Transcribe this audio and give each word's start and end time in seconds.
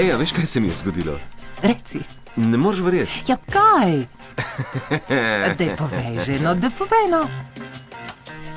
Ej, 0.00 0.14
veš, 0.16 0.32
kaj 0.32 0.46
se 0.46 0.60
mi 0.60 0.68
je 0.68 0.74
zgodilo? 0.74 1.12
Reci. 1.62 1.98
Ne 2.36 2.56
moreš 2.56 2.80
verjeti. 2.80 3.24
Ja, 3.28 3.36
kaj? 3.36 4.06
Da 5.58 5.76
povej 5.76 6.16
že, 6.24 6.38
no, 6.40 6.54
da 6.54 6.70
povej 6.78 7.10
no. 7.10 7.20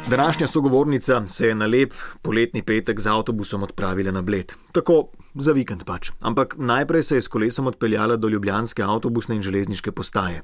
Današnja 0.07 0.47
sogovornica 0.47 1.27
se 1.27 1.47
je 1.47 1.55
na 1.55 1.65
lep 1.65 1.93
poletni 2.21 2.61
petek 2.61 2.99
z 2.99 3.07
avtobusom 3.07 3.63
odpravila 3.63 4.11
na 4.11 4.21
Bled. 4.21 4.53
Tako 4.71 5.07
za 5.35 5.51
vikend 5.51 5.83
pač. 5.83 6.11
Ampak 6.21 6.55
najprej 6.57 7.03
se 7.03 7.15
je 7.15 7.21
s 7.21 7.27
kolesom 7.27 7.67
odpeljala 7.67 8.15
do 8.15 8.27
Ljubljanske 8.27 8.83
avtobusne 8.83 9.35
in 9.35 9.41
železniške 9.41 9.91
postaje. 9.91 10.43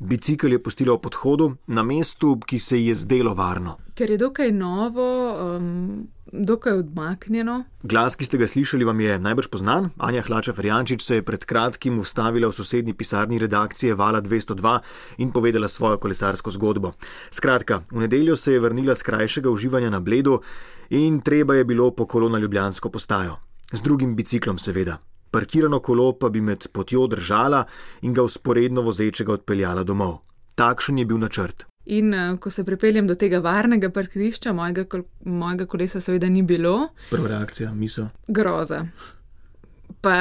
Bicikl 0.00 0.52
je 0.52 0.62
pustila 0.62 0.94
v 0.94 1.00
podhodu, 1.00 1.56
na 1.66 1.82
mestu, 1.82 2.38
ki 2.46 2.58
se 2.58 2.78
ji 2.78 2.86
je 2.86 2.94
zdelo 2.94 3.34
varno. 3.34 3.78
Ker 3.94 4.10
je 4.10 4.18
dokaj 4.18 4.52
novo, 4.52 5.10
um, 5.56 6.08
dokaj 6.32 6.72
odmaknjeno. 6.72 7.64
Glas, 7.82 8.16
ki 8.16 8.24
ste 8.24 8.38
ga 8.38 8.46
slišali, 8.46 8.84
vam 8.84 9.00
je 9.00 9.18
najbrž 9.18 9.48
poznan. 9.48 9.90
Anja 9.98 10.22
Hlača 10.22 10.52
Ferjančič 10.52 11.02
se 11.02 11.14
je 11.14 11.22
pred 11.22 11.44
kratkim 11.44 11.98
ustavila 11.98 12.48
v 12.48 12.52
sosednji 12.52 12.94
pisarni 12.94 13.38
redakcije 13.38 13.94
Vala 13.94 14.20
202 14.22 14.78
in 15.18 15.32
povedala 15.32 15.68
svojo 15.68 15.98
kolesarsko 15.98 16.50
zgodbo. 16.50 16.92
Skratka, 17.30 17.82
v 17.90 18.06
nedeljo 18.06 18.36
se 18.36 18.52
je 18.52 18.60
vrnila 18.60 18.94
z 18.94 19.02
krajšega 19.02 19.50
uživanja 19.50 19.90
na 19.90 20.00
Bledu 20.00 20.40
in 20.90 21.20
treba 21.20 21.54
je 21.54 21.64
bilo 21.64 21.90
po 21.90 22.06
kolo 22.06 22.28
na 22.28 22.38
Ljubljansko 22.38 22.90
postajo. 22.90 23.36
Z 23.72 23.82
drugim 23.82 24.16
biciklom, 24.16 24.58
seveda. 24.58 24.98
Parkirano 25.30 25.80
kolo 25.80 26.12
pa 26.12 26.28
bi 26.28 26.40
med 26.40 26.68
potjo 26.72 27.06
držala 27.06 27.64
in 28.02 28.14
ga 28.14 28.22
usporedno 28.22 28.82
vozečega 28.82 29.32
odpeljala 29.32 29.82
domov. 29.82 30.18
Takšen 30.54 30.98
je 30.98 31.04
bil 31.04 31.18
načrt. 31.18 31.66
In 31.86 32.14
uh, 32.14 32.38
ko 32.38 32.50
se 32.50 32.64
pripeljem 32.64 33.06
do 33.06 33.14
tega 33.14 33.38
varnega 33.38 33.90
parkirišča, 33.94 34.52
mojega, 34.52 34.84
kol 34.90 35.04
mojega 35.24 35.66
kolesa 35.70 36.00
seveda 36.00 36.28
ni 36.28 36.42
bilo. 36.42 36.88
Prva 37.10 37.28
reakcija, 37.28 37.70
misel. 37.74 38.08
Groza. 38.28 38.86
Pa 40.02 40.16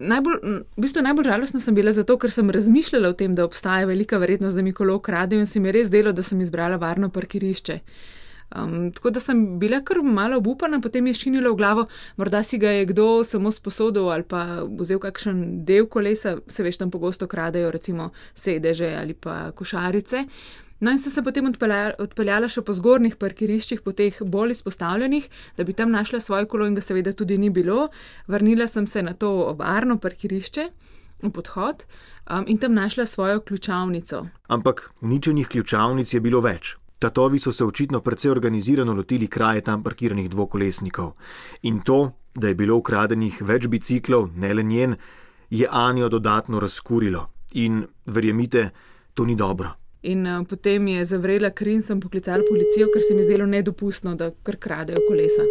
najbolj, 0.00 0.38
v 0.76 0.82
bistvu 0.82 1.02
najbolj 1.02 1.26
žalostna 1.30 1.60
sem 1.62 1.74
bila 1.74 1.92
zato, 1.94 2.16
ker 2.18 2.30
sem 2.30 2.50
razmišljala 2.54 3.10
o 3.10 3.16
tem, 3.18 3.34
da 3.34 3.46
obstaja 3.46 3.86
velika 3.86 4.18
verjetnost, 4.18 4.56
da 4.56 4.62
mi 4.62 4.72
kolo 4.72 4.96
ukradejo 4.98 5.42
in 5.42 5.46
se 5.46 5.60
mi 5.60 5.68
je 5.68 5.74
res 5.80 5.90
delo, 5.90 6.12
da 6.12 6.22
sem 6.22 6.40
izbrala 6.40 6.78
varno 6.78 7.10
parkirišče. 7.10 7.80
Um, 8.56 8.92
tako 8.92 9.10
da 9.10 9.20
sem 9.20 9.58
bila 9.58 9.82
kar 9.84 9.98
malo 10.02 10.38
obupana, 10.40 10.80
potem 10.80 11.06
je 11.06 11.14
šinilo 11.14 11.52
v 11.52 11.56
glavo, 11.56 11.86
morda 12.16 12.40
si 12.42 12.58
ga 12.58 12.70
je 12.70 12.86
kdo 12.88 13.24
samo 13.24 13.50
sposodil 13.52 14.08
ali 14.08 14.24
pa 14.24 14.62
vzel 14.64 14.98
kakšen 14.98 15.66
del 15.68 15.86
kolesa, 15.86 16.38
se 16.46 16.64
veš, 16.64 16.78
tam 16.80 16.90
pogosto 16.90 17.26
kradejo, 17.26 17.70
recimo 17.70 18.10
sedeže 18.34 18.94
ali 18.96 19.14
pa 19.14 19.50
košarice. 19.52 20.24
No, 20.80 20.90
in 20.90 20.98
sem 20.98 21.10
se 21.12 21.22
potem 21.26 21.46
odpeljala, 21.46 21.96
odpeljala 21.98 22.48
še 22.48 22.62
po 22.62 22.74
zgornjih 22.76 23.16
parkiriščih, 23.18 23.80
po 23.82 23.92
teh 23.92 24.14
bolj 24.22 24.54
izpostavljenih, 24.54 25.26
da 25.56 25.64
bi 25.66 25.74
tam 25.74 25.90
našla 25.90 26.20
svoje 26.22 26.46
kolo, 26.46 26.68
in 26.70 26.78
ga 26.78 26.84
seveda 26.84 27.12
tudi 27.12 27.38
ni 27.38 27.50
bilo. 27.50 27.88
Vrnila 28.30 28.68
sem 28.70 28.86
se 28.86 29.02
na 29.02 29.16
to 29.18 29.56
varno 29.58 29.98
parkirišče, 29.98 30.68
v 31.22 31.30
podhod, 31.34 31.82
um, 32.30 32.44
in 32.46 32.58
tam 32.62 32.74
našla 32.78 33.06
svojo 33.06 33.40
ključavnico. 33.40 34.26
Ampak 34.46 34.90
uničenih 35.00 35.48
ključavnic 35.48 36.14
je 36.14 36.20
bilo 36.20 36.40
več. 36.40 36.76
Tatovi 36.98 37.38
so 37.38 37.52
se 37.52 37.64
očitno 37.64 38.00
precej 38.00 38.30
organizirano 38.30 38.94
lotili 38.94 39.26
kraje 39.26 39.60
tam 39.60 39.82
parkiranih 39.82 40.30
dvokolesnikov. 40.30 41.12
In 41.62 41.80
to, 41.80 42.12
da 42.34 42.48
je 42.48 42.54
bilo 42.54 42.76
ukradenih 42.76 43.42
več 43.42 43.66
biciklov, 43.66 44.30
ne 44.34 44.54
le 44.54 44.62
njen, 44.62 44.96
je 45.50 45.66
Anjo 45.70 46.08
dodatno 46.08 46.60
razkurilo. 46.60 47.28
In 47.54 47.86
verjemite, 48.06 48.70
to 49.14 49.24
ni 49.24 49.34
dobro. 49.34 49.74
In 50.08 50.24
uh, 50.26 50.44
potem 50.48 50.86
je 50.88 51.04
zavrela 51.04 51.50
kri 51.50 51.74
in 51.76 51.82
sem 51.84 52.00
poklicala 52.00 52.44
policijo, 52.48 52.88
ker 52.94 53.02
se 53.04 53.14
mi 53.14 53.26
zdelo 53.26 53.46
nedopustno, 53.46 54.14
da 54.16 54.30
kar 54.42 54.56
kradejo 54.56 55.02
kolesa. 55.08 55.44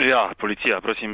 Ja, 0.00 0.32
policija, 0.40 0.80
prosim. 0.80 1.12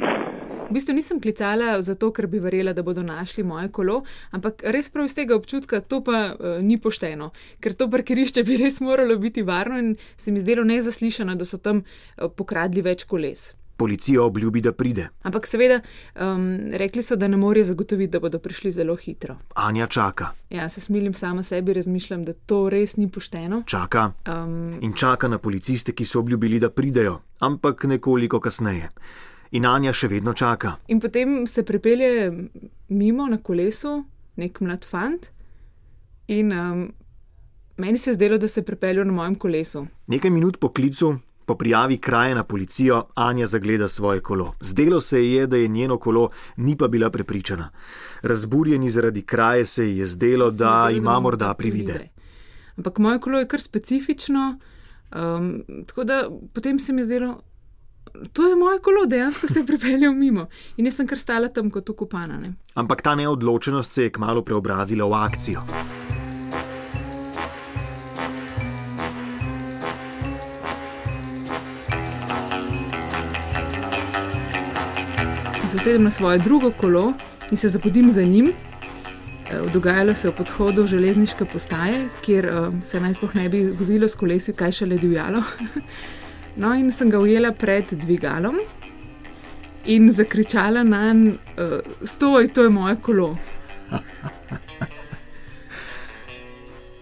V 0.69 0.73
bistvu 0.73 0.93
nisem 0.95 1.19
klicala 1.19 1.81
zato, 1.81 2.11
ker 2.15 2.29
bi 2.31 2.39
verjela, 2.39 2.71
da 2.77 2.83
bodo 2.85 3.03
našli 3.03 3.43
moje 3.43 3.71
kolo, 3.75 4.03
ampak 4.31 4.63
res 4.71 4.87
prav 4.93 5.09
iz 5.09 5.15
tega 5.17 5.35
občutka 5.35 5.81
to 5.81 5.99
pa 6.05 6.19
uh, 6.31 6.59
ni 6.63 6.77
pošteno, 6.79 7.31
ker 7.59 7.75
to 7.75 7.89
parkirišče 7.91 8.45
bi 8.47 8.59
res 8.61 8.79
moralo 8.85 9.17
biti 9.19 9.43
varno 9.43 9.81
in 9.81 9.95
se 10.15 10.31
mi 10.31 10.39
zdelo 10.39 10.63
nezaslišano, 10.63 11.35
da 11.35 11.45
so 11.45 11.57
tam 11.57 11.83
uh, 11.83 12.29
pokradli 12.31 12.85
več 12.85 13.03
koles. 13.09 13.49
Policija 13.79 14.23
obljubi, 14.23 14.61
da 14.61 14.73
pride. 14.75 15.07
Ampak 15.23 15.47
seveda, 15.47 15.79
um, 16.19 16.45
rekli 16.75 17.03
so, 17.03 17.15
da 17.15 17.27
ne 17.27 17.37
morejo 17.39 17.71
zagotoviti, 17.71 18.11
da 18.11 18.19
bodo 18.19 18.39
prišli 18.39 18.71
zelo 18.75 18.95
hitro. 18.99 19.37
Anja 19.55 19.87
čaka. 19.87 20.33
Ja, 20.49 20.69
se 20.69 20.81
smilim 20.81 21.13
sama 21.13 21.43
sebi, 21.43 21.73
razmišljam, 21.73 22.25
da 22.25 22.33
to 22.33 22.65
res 22.69 22.97
ni 22.97 23.07
pošteno. 23.07 23.63
Čaka 23.65 24.09
Um, 24.27 24.77
in 24.81 24.93
čaka 24.93 25.27
na 25.27 25.37
policiste, 25.37 25.91
ki 25.91 26.05
so 26.05 26.19
obljubili, 26.19 26.59
da 26.59 26.69
pridejo, 26.69 27.19
ampak 27.39 27.83
nekoliko 27.83 28.39
kasneje. 28.39 28.89
In 29.51 29.65
Anja 29.65 29.93
še 29.93 30.07
vedno 30.07 30.33
čaka. 30.33 30.75
in 30.87 30.99
potem 30.99 31.47
se 31.47 31.63
pripelje 31.63 32.31
mimo 32.89 33.27
na 33.27 33.37
kolesu 33.37 34.03
nek 34.35 34.59
mlad 34.61 34.85
fant 34.85 35.29
in 36.27 36.51
um, 36.53 36.93
meni 37.77 37.97
se 37.97 38.09
je 38.11 38.13
zdelo, 38.13 38.37
da 38.37 38.47
se 38.47 38.61
pripelje 38.61 39.05
na 39.05 39.11
mojem 39.13 39.35
kolesu. 39.35 39.87
Nekaj 40.07 40.31
minut 40.31 40.59
po 40.59 40.69
klicu, 40.69 41.15
po 41.49 41.55
prijavi 41.55 41.97
kraje 41.97 42.35
na 42.35 42.43
policijo, 42.43 43.03
Anja 43.15 43.47
zagleda 43.47 43.87
svoje 43.87 44.21
kolo. 44.21 44.53
Zdelo 44.61 45.01
se 45.01 45.23
ji 45.25 45.31
je, 45.33 45.47
da 45.47 45.57
je 45.57 45.67
njeno 45.67 45.97
kolo, 45.97 46.29
ni 46.57 46.75
pa 46.77 46.87
bila 46.87 47.09
prepričana. 47.09 47.69
Razburjeni 48.21 48.89
zaradi 48.89 49.21
kraje 49.21 49.65
se 49.65 49.89
ji 49.89 49.97
je 49.97 50.05
zdelo, 50.05 50.51
da 50.51 50.89
ima 50.93 51.19
morda 51.19 51.53
privide. 51.53 52.09
Ampak 52.77 52.99
moje 52.99 53.19
kolo 53.19 53.39
je 53.39 53.47
kar 53.47 53.61
specifično, 53.61 54.59
um, 55.15 55.63
tako 55.87 56.03
da 56.03 56.29
potem 56.53 56.79
se 56.79 56.93
mi 56.93 57.01
je 57.01 57.05
zdelo, 57.05 57.41
to 58.33 58.47
je 58.47 58.55
moje 58.55 58.79
kolo, 58.79 59.05
dejansko 59.05 59.47
se 59.47 59.59
je 59.59 59.65
pripeljal 59.65 60.13
mimo. 60.13 60.47
In 60.77 60.85
jaz 60.85 61.01
sem 61.01 61.07
kar 61.07 61.19
stala 61.19 61.47
tam 61.47 61.71
kot 61.71 61.89
ukopana. 61.89 62.37
Ne? 62.37 62.53
Ampak 62.73 63.01
ta 63.01 63.15
neodločenost 63.15 63.91
se 63.91 64.03
je 64.03 64.11
kmalo 64.11 64.45
preobrazila 64.45 65.05
v 65.05 65.13
akcijo. 65.13 65.65
Se 75.69 75.77
usedem 75.77 76.03
na 76.03 76.11
svoje 76.11 76.39
drugo 76.39 76.71
kolo 76.71 77.13
in 77.51 77.57
se 77.57 77.69
zapodim 77.69 78.11
za 78.11 78.21
njim. 78.21 78.47
Eh, 78.47 79.71
Dogajalo 79.73 80.15
se 80.15 80.27
je 80.27 80.31
v 80.31 80.35
podhodu 80.35 80.87
železniške 80.87 81.45
postaje, 81.45 82.07
kjer 82.21 82.45
eh, 82.45 82.51
se 82.83 82.99
naj 82.99 83.13
sploh 83.13 83.35
ne 83.35 83.49
bi 83.49 83.63
vozilo 83.69 84.07
s 84.07 84.15
kolesi, 84.15 84.53
kaj 84.53 84.71
šele 84.71 84.97
divjalo. 84.97 85.43
No, 86.55 86.73
in 86.75 86.91
sem 86.91 87.09
ga 87.09 87.19
ujela 87.19 87.51
pred 87.51 87.85
dvigalom 87.91 88.57
in 89.85 90.11
zakričala 90.11 90.83
na 90.83 91.13
njega: 91.13 91.37
Stoj, 92.03 92.47
to 92.53 92.63
je 92.63 92.69
moje 92.69 92.95
kolo. 93.01 93.37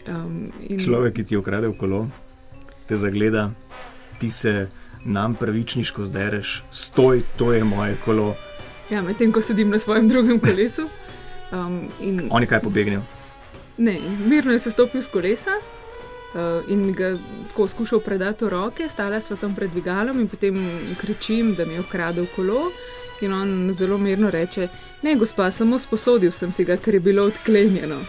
Um, 0.08 0.52
in 0.64 0.80
Človek, 0.80 1.14
ki 1.14 1.24
ti 1.24 1.34
je 1.36 1.40
ukradel 1.40 1.74
kolo, 1.76 2.08
te 2.88 2.96
zagleda, 2.98 3.50
ti 4.20 4.32
se 4.32 4.70
nam 5.06 5.36
pravičniško 5.36 6.06
zdereš, 6.06 6.64
stoj, 6.72 7.22
to 7.38 7.54
je 7.54 7.64
moje 7.64 7.98
kolo. 8.06 8.36
Ja, 8.90 9.02
medtem 9.02 9.32
ko 9.32 9.42
sedim 9.42 9.70
na 9.70 9.80
svojem 9.80 10.10
drugem 10.10 10.40
kolesu. 10.40 10.88
Um, 11.52 11.88
in 12.02 12.28
On 12.32 12.42
je 12.42 12.48
kaj 12.48 12.62
pobegnil. 12.64 13.02
Ne, 13.78 14.00
mirno 14.26 14.52
je 14.52 14.60
sestopil 14.60 15.02
z 15.02 15.12
kolesa 15.12 15.60
uh, 15.60 16.72
in 16.72 16.86
mi 16.86 16.94
ga 16.94 17.14
tako 17.48 17.68
skušal 17.68 18.00
predati 18.00 18.46
v 18.46 18.50
roke, 18.50 18.90
stala 18.90 19.22
sva 19.22 19.38
tam 19.38 19.56
pred 19.56 19.72
dvigalom 19.72 20.20
in 20.20 20.28
potem 20.28 20.56
kričim, 20.98 21.54
da 21.56 21.66
mi 21.66 21.74
je 21.74 21.84
ukradel 21.84 22.26
kolo. 22.36 22.72
In 23.22 23.34
on 23.34 23.74
zelo 23.74 23.98
mirno 23.98 24.30
reče: 24.30 24.68
Ne, 25.04 25.16
gospa, 25.16 25.52
samo 25.52 25.80
sposodil 25.80 26.32
sem 26.32 26.52
si 26.52 26.64
ga, 26.64 26.78
ker 26.78 26.94
je 26.94 27.00
bilo 27.00 27.24
odklenjeno. 27.24 28.00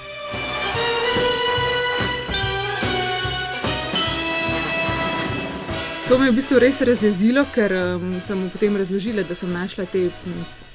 To 6.08 6.19
me 6.19 6.24
je 6.26 6.32
v 6.32 6.36
bistvu 6.36 6.58
res 6.58 6.78
razjezilo, 6.80 7.42
ker 7.52 7.72
um, 7.76 8.14
sem 8.24 8.38
mu 8.41 8.46
potem 8.48 8.76
razložila, 8.80 9.20
da 9.28 9.34
sem 9.36 9.50
našla 9.52 9.84
te 9.92 10.06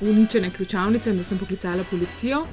uničene 0.01 0.51
ključavnice 0.53 1.09
in 1.09 1.17
da 1.17 1.23
sem 1.25 1.39
poklicala 1.41 1.81
policijo. 1.89 2.43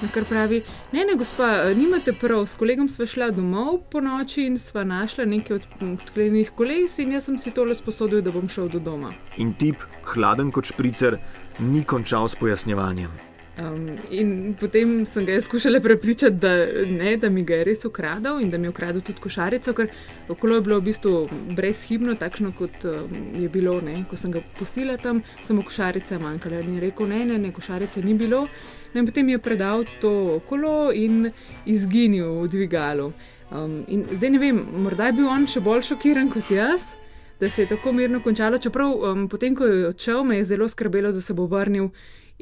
Na 0.00 0.08
kar 0.14 0.24
pravi, 0.24 0.60
ne, 0.92 1.02
ne, 1.04 1.16
gospa, 1.18 1.48
nimate 1.74 2.12
prav, 2.14 2.44
s 2.46 2.54
kolegom 2.54 2.86
sva 2.88 3.08
šla 3.10 3.32
domov 3.34 3.80
po 3.90 3.98
noči 4.00 4.44
in 4.46 4.58
sva 4.62 4.84
našla 4.86 5.26
nekaj 5.26 5.56
od- 5.56 5.66
odklenjenih 5.88 6.52
koles 6.54 6.98
in 7.02 7.12
jaz 7.12 7.26
sem 7.26 7.38
si 7.38 7.50
tole 7.50 7.74
sposodil, 7.74 8.22
da 8.22 8.30
bom 8.30 8.46
šel 8.48 8.70
do 8.70 8.78
doma. 8.78 9.10
In 9.36 9.50
tip, 9.58 9.82
hladen 10.14 10.54
kot 10.54 10.70
špricer, 10.70 11.18
ni 11.58 11.82
končal 11.84 12.28
s 12.28 12.38
pojasnjevanjem. 12.38 13.29
Um, 13.58 13.98
in 14.10 14.54
potem 14.60 15.06
sem 15.06 15.26
ga 15.26 15.40
skušala 15.40 15.80
prepričati, 15.80 16.36
da, 16.36 16.66
ne, 16.86 17.16
da 17.16 17.28
mi 17.28 17.42
ga 17.44 17.54
je 17.54 17.64
res 17.64 17.84
ukradel 17.84 18.38
in 18.40 18.50
da 18.50 18.58
mi 18.58 18.66
je 18.66 18.70
ukradel 18.70 19.02
tudi 19.02 19.20
košarico, 19.20 19.72
ker 19.74 19.88
okolo 20.28 20.54
je 20.54 20.60
bilo 20.60 20.78
v 20.78 20.84
bistvu 20.86 21.14
brezhibno, 21.56 22.14
takšno 22.14 22.52
kot 22.58 22.84
um, 22.84 23.16
je 23.42 23.48
bilo, 23.48 23.80
ne, 23.80 24.04
ko 24.10 24.16
sem 24.16 24.32
ga 24.32 24.40
pustila 24.58 24.96
tam, 24.96 25.22
samo 25.42 25.64
košarica 25.66 26.14
je 26.14 26.20
manjkala. 26.22 26.60
In 26.60 26.78
je 26.78 26.84
rekel, 26.86 27.10
ne, 27.10 27.24
ne, 27.26 27.38
ne, 27.38 27.50
košarice 27.52 28.02
ni 28.06 28.14
bilo. 28.14 28.46
No, 28.94 29.00
in 29.00 29.06
potem 29.06 29.28
je 29.28 29.38
predal 29.38 29.84
to 30.00 30.40
kolo 30.48 30.92
in 30.94 31.32
izginil 31.66 32.40
v 32.44 32.48
dvigalu. 32.54 33.12
Um, 33.50 33.82
in 33.88 34.06
zdaj 34.12 34.30
ne 34.30 34.38
vem, 34.38 34.62
morda 34.78 35.10
je 35.10 35.18
bil 35.18 35.28
on 35.28 35.46
še 35.50 35.60
bolj 35.60 35.88
šokiran 35.90 36.30
kot 36.30 36.54
jaz. 36.54 36.94
Da 37.40 37.48
se 37.50 37.62
je 37.62 37.68
tako 37.68 37.92
mirno 37.92 38.20
končalo, 38.20 38.58
čeprav 38.58 38.94
um, 38.94 39.28
potem, 39.28 39.54
ko 39.56 39.66
je 39.66 39.86
odšel, 39.88 40.24
me 40.24 40.38
je 40.38 40.48
zelo 40.52 40.68
skrbelo, 40.68 41.12
da 41.12 41.20
se 41.20 41.34
bo 41.34 41.48
vrnil 41.50 41.90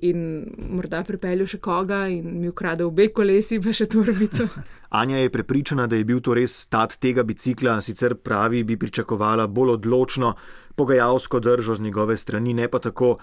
in 0.03 0.47
morda 0.75 1.03
pripeljal 1.07 1.49
še 1.51 1.59
koga 1.63 2.07
in 2.13 2.41
mi 2.41 2.51
ukradel 2.51 2.91
obe 2.91 3.09
kolesi, 3.15 3.61
pa 3.61 3.75
še 3.75 3.89
torbico. 3.91 4.49
Anja 5.01 5.19
je 5.21 5.31
prepričana, 5.31 5.87
da 5.87 5.97
je 5.97 6.07
bil 6.09 6.21
to 6.25 6.35
res 6.39 6.55
stat 6.65 6.97
tega 7.01 7.23
bicikla, 7.23 7.77
sicer 7.85 8.15
pravi, 8.15 8.63
bi 8.65 8.79
pričakovala 8.81 9.47
bolj 9.47 9.75
odločno 9.77 10.33
pogajalsko 10.79 11.41
držo 11.45 11.75
z 11.75 11.85
njegove 11.89 12.17
strani, 12.17 12.55
ne 12.55 12.69
pa 12.69 12.79
tako 12.79 13.19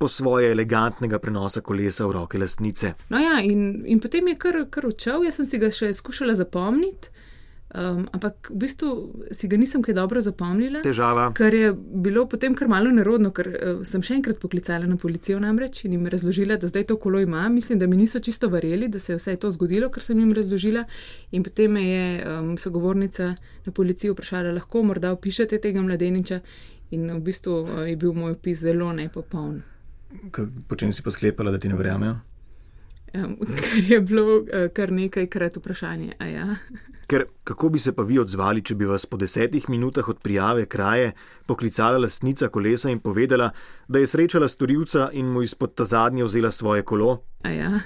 po 0.00 0.08
svoje 0.08 0.50
elegantnega 0.50 1.18
prenosa 1.18 1.60
kolesa 1.60 2.06
v 2.06 2.12
roke 2.16 2.38
lastnice. 2.38 2.94
No 3.12 3.20
ja, 3.20 3.42
in, 3.44 3.82
in 3.84 4.00
potem 4.00 4.30
je 4.32 4.38
kar, 4.40 4.62
kar 4.72 4.86
odšel, 4.88 5.26
jaz 5.28 5.42
sem 5.42 5.50
si 5.50 5.60
ga 5.60 5.68
še 5.68 5.92
skušala 5.92 6.38
zapomniti. 6.38 7.12
Um, 7.70 8.08
ampak 8.10 8.50
v 8.50 8.56
bistvu 8.64 8.88
si 9.30 9.46
ga 9.46 9.54
nisem 9.54 9.78
kaj 9.78 9.94
dobro 9.94 10.18
zapomnila. 10.18 10.80
Težava. 10.82 11.28
Ker 11.38 11.54
je 11.54 11.68
bilo 11.74 12.24
potem 12.26 12.54
kar 12.58 12.66
malo 12.66 12.90
nerodno, 12.90 13.30
ker 13.30 13.46
uh, 13.46 13.82
sem 13.86 14.02
še 14.02 14.16
enkrat 14.18 14.40
poklicala 14.42 14.88
na 14.90 14.96
policijo 14.98 15.38
namreč 15.38 15.84
in 15.86 15.94
jim 15.94 16.08
razložila, 16.10 16.56
da 16.58 16.66
zdaj 16.66 16.88
to 16.90 16.96
kolo 16.98 17.20
ima. 17.22 17.44
Mislim, 17.48 17.78
da 17.78 17.86
mi 17.86 18.00
niso 18.00 18.18
čisto 18.18 18.50
verjeli, 18.50 18.88
da 18.90 18.98
se 18.98 19.12
je 19.12 19.20
vse 19.20 19.36
to 19.38 19.52
zgodilo, 19.54 19.86
kar 19.94 20.02
sem 20.02 20.18
jim 20.18 20.32
razložila. 20.34 20.82
In 21.30 21.46
potem 21.46 21.78
me 21.78 21.84
je 21.86 22.06
um, 22.26 22.56
sogovornica 22.58 23.36
na 23.38 23.72
policiji 23.72 24.10
vprašala, 24.10 24.50
lahko 24.58 24.82
morda 24.82 25.14
opišete 25.14 25.62
tega 25.62 25.84
mladeniča. 25.86 26.40
In 26.98 27.06
v 27.06 27.20
bistvu 27.22 27.54
uh, 27.62 27.84
je 27.86 27.94
bil 27.94 28.18
moj 28.18 28.34
opis 28.34 28.64
zelo 28.66 28.90
nepopoln. 28.90 29.62
Počem 30.66 30.90
si 30.90 31.06
pa 31.06 31.14
sklepala, 31.14 31.54
da 31.54 31.62
ti 31.62 31.70
ne 31.70 31.78
verjamejo? 31.78 32.18
Um, 33.14 33.36
kar 33.64 33.78
je 33.88 34.00
bilo 34.00 34.36
uh, 34.38 34.68
kar 34.72 34.92
nekajkrat 34.92 35.56
vprašanje. 35.56 36.12
Ja? 36.20 36.56
Ker 37.10 37.24
kako 37.44 37.68
bi 37.68 37.78
se 37.78 37.92
pa 37.92 38.02
vi 38.06 38.20
odzvali, 38.22 38.62
če 38.62 38.74
bi 38.78 38.86
vas 38.86 39.06
po 39.06 39.16
desetih 39.18 39.64
minutah 39.68 40.08
od 40.08 40.20
prijave 40.22 40.66
kraje 40.70 41.12
poklicala 41.46 41.98
lastnica 41.98 42.48
kolesa 42.48 42.90
in 42.90 43.00
povedala, 43.02 43.50
da 43.88 43.98
je 43.98 44.06
srečala 44.06 44.48
storilca 44.48 45.08
in 45.12 45.26
mu 45.26 45.42
izpod 45.42 45.74
ta 45.74 45.84
zadnje 45.84 46.24
vzela 46.24 46.50
svoje 46.50 46.84
kolo? 46.86 47.24
A, 47.42 47.50
ja. 47.50 47.80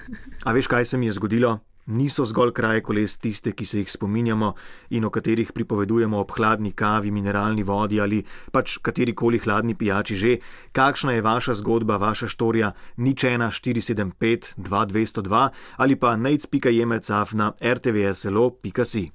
A 0.45 0.53
veš, 0.53 0.69
kaj 0.69 0.85
se 0.85 0.99
mi 0.99 1.07
je 1.07 1.17
zgodilo? 1.17 1.59
Niso 1.87 2.25
zgolj 2.25 2.53
kraje 2.57 2.81
koles 2.81 3.19
tiste, 3.21 3.53
ki 3.53 3.65
se 3.67 3.79
jih 3.79 3.91
spominjamo 3.91 4.55
in 4.97 5.05
o 5.05 5.11
katerih 5.11 5.51
pripovedujemo 5.53 6.17
ob 6.17 6.31
hladni 6.33 6.73
kavi, 6.73 7.11
mineralni 7.11 7.63
vodi 7.63 7.99
ali 8.01 8.23
pač 8.53 8.79
katerikoli 8.81 9.39
hladni 9.39 9.75
pijači 9.75 10.17
že. 10.17 10.37
Kakšna 10.73 11.13
je 11.13 11.23
vaša 11.23 11.55
zgodba, 11.61 11.97
vaša 11.97 12.29
štorija, 12.29 12.73
nič 12.97 13.25
ena 13.25 13.51
475 13.51 14.55
2202 14.57 15.49
ali 15.77 15.97
pa 15.97 16.17
nec.jemecaf 16.17 17.35
na 17.35 17.53
rtvslo.si. 17.61 19.03